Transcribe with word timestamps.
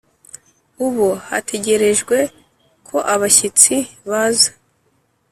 ubu 0.85 1.07
hategerejwe 1.27 2.17
ko 2.87 2.97
abashyitsi 3.13 3.75
baza. 4.09 4.49